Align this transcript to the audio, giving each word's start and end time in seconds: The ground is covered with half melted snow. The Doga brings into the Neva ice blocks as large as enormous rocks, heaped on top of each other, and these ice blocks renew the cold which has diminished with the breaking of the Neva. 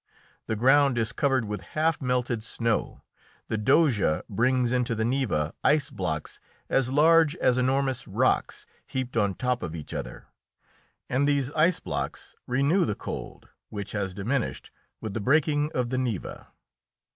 The 0.47 0.55
ground 0.55 0.97
is 0.97 1.11
covered 1.11 1.45
with 1.45 1.61
half 1.77 2.01
melted 2.01 2.43
snow. 2.43 3.03
The 3.49 3.57
Doga 3.59 4.23
brings 4.27 4.71
into 4.71 4.95
the 4.95 5.05
Neva 5.05 5.53
ice 5.63 5.91
blocks 5.91 6.39
as 6.71 6.89
large 6.91 7.35
as 7.35 7.59
enormous 7.59 8.07
rocks, 8.07 8.65
heaped 8.87 9.15
on 9.15 9.35
top 9.35 9.61
of 9.61 9.75
each 9.75 9.93
other, 9.93 10.25
and 11.07 11.27
these 11.27 11.51
ice 11.51 11.79
blocks 11.79 12.35
renew 12.47 12.83
the 12.83 12.95
cold 12.95 13.49
which 13.69 13.91
has 13.91 14.15
diminished 14.15 14.71
with 15.01 15.13
the 15.13 15.21
breaking 15.21 15.69
of 15.75 15.89
the 15.89 15.99
Neva. 15.99 16.47